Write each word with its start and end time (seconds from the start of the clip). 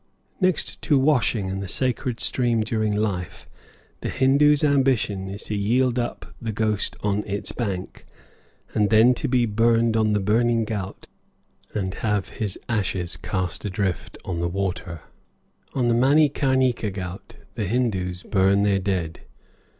Next 0.39 0.81
to 0.81 0.97
washing 0.97 1.47
in 1.47 1.59
the 1.59 1.67
sacred 1.67 2.19
stream 2.19 2.61
during 2.61 2.95
life, 2.95 3.47
the 3.99 4.09
Hindoo's 4.09 4.63
ambition 4.63 5.29
is 5.29 5.43
to 5.43 5.55
yield 5.55 5.99
up 5.99 6.33
the 6.41 6.51
ghost 6.51 6.95
on 7.03 7.23
its 7.27 7.51
bank, 7.51 8.07
and 8.73 8.89
then 8.89 9.13
to 9.13 9.27
be 9.27 9.45
burned 9.45 9.95
on 9.95 10.13
the 10.13 10.19
Burning 10.19 10.65
Ghaut 10.65 11.05
and 11.75 11.93
have 11.93 12.29
his 12.29 12.57
ashes 12.67 13.15
cast 13.15 13.63
adrift 13.63 14.17
on 14.25 14.39
the 14.39 14.49
waters. 14.49 15.01
On 15.75 15.87
the 15.87 15.93
Manikarnika 15.93 16.89
ghaut 16.91 17.35
the 17.53 17.65
Hindoos 17.65 18.23
burn 18.23 18.63
their 18.63 18.79
dead. 18.79 19.19